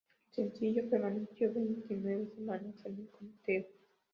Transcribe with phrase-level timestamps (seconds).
[0.31, 3.67] El sencillo permaneció veintinueve semanas en el conteo.